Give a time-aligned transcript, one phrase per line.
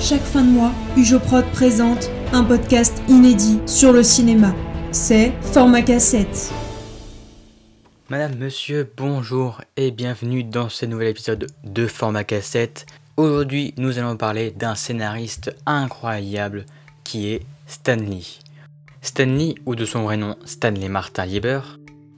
[0.00, 4.54] Chaque fin de mois, Ujoprod présente un podcast inédit sur le cinéma.
[4.92, 6.52] C'est Format Cassette.
[8.08, 12.86] Madame, monsieur, bonjour et bienvenue dans ce nouvel épisode de Format Cassette.
[13.16, 16.66] Aujourd'hui, nous allons parler d'un scénariste incroyable
[17.02, 18.22] qui est Stanley.
[19.02, 21.60] Stanley, ou de son vrai nom Stanley Martin Lieber,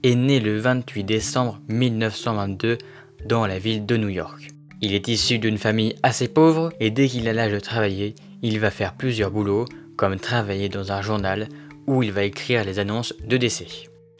[0.03, 2.77] est né le 28 décembre 1922
[3.25, 4.49] dans la ville de New York.
[4.81, 8.59] Il est issu d'une famille assez pauvre et dès qu'il a l'âge de travailler, il
[8.59, 9.65] va faire plusieurs boulots,
[9.97, 11.49] comme travailler dans un journal
[11.87, 13.67] où il va écrire les annonces de décès.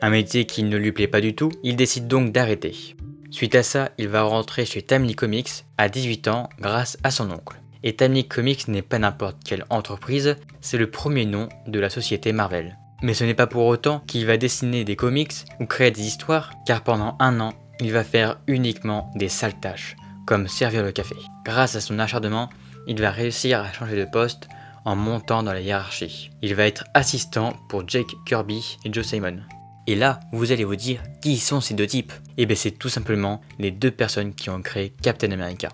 [0.01, 2.95] Un métier qui ne lui plaît pas du tout, il décide donc d'arrêter.
[3.31, 7.31] Suite à ça, il va rentrer chez Timely Comics à 18 ans grâce à son
[7.31, 7.61] oncle.
[7.83, 12.33] Et Timely Comics n'est pas n'importe quelle entreprise, c'est le premier nom de la société
[12.33, 12.77] Marvel.
[13.01, 16.51] Mais ce n'est pas pour autant qu'il va dessiner des comics ou créer des histoires,
[16.65, 21.15] car pendant un an, il va faire uniquement des sales tâches, comme servir le café.
[21.45, 22.49] Grâce à son acharnement,
[22.87, 24.47] il va réussir à changer de poste
[24.85, 26.31] en montant dans la hiérarchie.
[26.41, 29.39] Il va être assistant pour Jake Kirby et Joe Simon.
[29.87, 32.11] Et là, vous allez vous dire, qui sont ces deux types?
[32.37, 35.69] Et eh bien c'est tout simplement les deux personnes qui ont créé Captain America.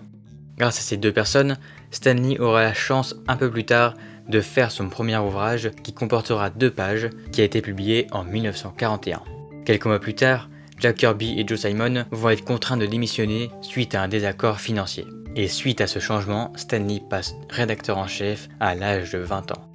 [0.56, 1.58] Grâce à ces deux personnes,
[1.90, 3.94] Stanley aura la chance un peu plus tard
[4.28, 9.22] de faire son premier ouvrage qui comportera deux pages, qui a été publié en 1941.
[9.64, 13.94] Quelques mois plus tard, Jack Kirby et Joe Simon vont être contraints de démissionner suite
[13.94, 15.06] à un désaccord financier.
[15.34, 19.66] Et suite à ce changement, Stanley passe rédacteur en chef à l'âge de 20 ans.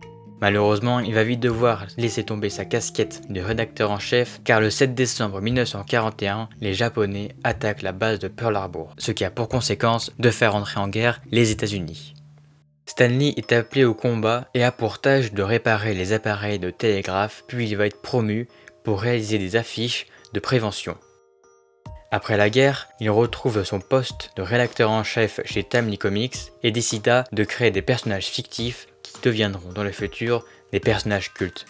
[0.41, 4.71] Malheureusement, il va vite devoir laisser tomber sa casquette de rédacteur en chef car le
[4.71, 9.49] 7 décembre 1941, les Japonais attaquent la base de Pearl Harbor, ce qui a pour
[9.49, 12.15] conséquence de faire entrer en guerre les États-Unis.
[12.87, 17.43] Stanley est appelé au combat et a pour tâche de réparer les appareils de télégraphe,
[17.47, 18.47] puis il va être promu
[18.83, 20.97] pour réaliser des affiches de prévention.
[22.13, 26.71] Après la guerre, il retrouve son poste de rédacteur en chef chez Timely Comics et
[26.71, 30.43] décida de créer des personnages fictifs qui deviendront dans le futur
[30.73, 31.65] des personnages cultes.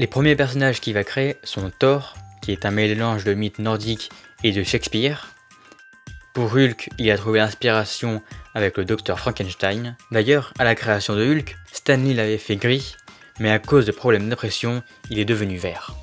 [0.00, 4.10] Les premiers personnages qu'il va créer sont Thor, qui est un mélange de mythes nordiques
[4.42, 5.28] et de Shakespeare.
[6.34, 8.22] Pour Hulk, il a trouvé l'inspiration
[8.54, 9.96] avec le docteur Frankenstein.
[10.10, 12.96] D'ailleurs, à la création de Hulk, Stanley l'avait fait gris,
[13.38, 15.94] mais à cause de problèmes d'impression, il est devenu vert.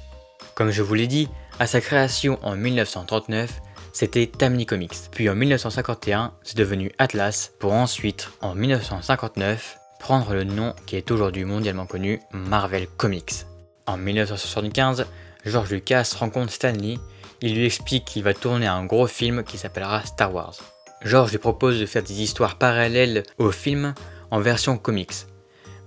[0.59, 3.62] Comme je vous l'ai dit, à sa création en 1939,
[3.94, 5.09] c'était Tamni Comics.
[5.09, 11.12] Puis en 1951, c'est devenu Atlas pour ensuite, en 1959, prendre le nom qui est
[11.12, 13.46] aujourd'hui mondialement connu, Marvel Comics.
[13.86, 15.06] En 1975,
[15.46, 16.97] George Lucas rencontre Stanley,
[17.41, 20.58] il lui explique qu'il va tourner un gros film qui s'appellera Star Wars.
[21.06, 23.94] George lui propose de faire des histoires parallèles au film
[24.30, 25.26] en version comics.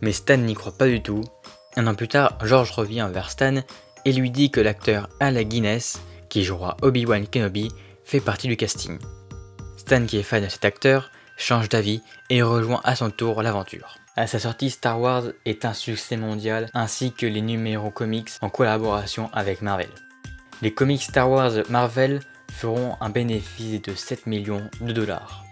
[0.01, 1.23] Mais Stan n'y croit pas du tout.
[1.77, 3.61] Un an plus tard, George revient vers Stan
[4.05, 7.71] et lui dit que l'acteur Alec Guinness, qui jouera Obi-Wan Kenobi,
[8.05, 8.99] fait partie du casting.
[9.77, 13.97] Stan, qui est fan de cet acteur, change d'avis et rejoint à son tour l'aventure.
[14.17, 18.51] À sa sortie, Star Wars est un succès mondial ainsi que les numéros comics en
[18.51, 19.89] collaboration avec Marvel.
[20.61, 22.21] Les comics Star Wars Marvel
[22.53, 25.45] feront un bénéfice de 7 millions de dollars.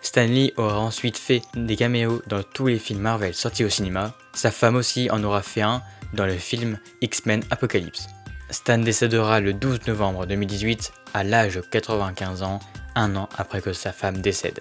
[0.00, 4.14] Stanley aura ensuite fait des caméos dans tous les films Marvel sortis au cinéma.
[4.32, 5.82] Sa femme aussi en aura fait un
[6.14, 8.08] dans le film X-Men Apocalypse.
[8.50, 12.60] Stan décédera le 12 novembre 2018 à l'âge de 95 ans,
[12.94, 14.60] un an après que sa femme décède.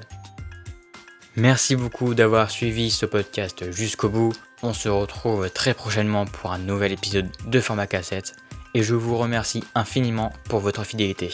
[1.36, 4.34] Merci beaucoup d'avoir suivi ce podcast jusqu'au bout.
[4.62, 8.36] On se retrouve très prochainement pour un nouvel épisode de format cassette
[8.74, 11.32] et je vous remercie infiniment pour votre fidélité.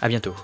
[0.00, 0.34] A bientôt.